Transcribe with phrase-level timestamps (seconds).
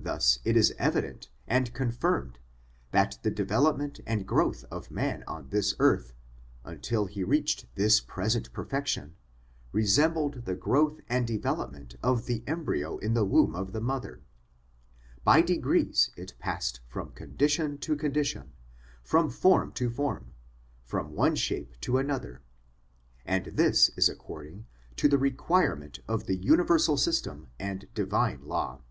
[0.00, 2.38] Thus it is evident and confirmed
[2.92, 6.12] that the development and growth of man on this earth,
[6.62, 9.16] until he reached his present perfec tion,
[9.72, 14.22] resembled the growth and development of the embryo in the womb of the mother:
[15.24, 18.52] by degrees it passed from condition to condition,
[19.02, 20.32] from form to form,
[20.84, 22.40] from one shape to another,
[23.26, 28.82] for this is according to the require ment of the universal system and Divine Law.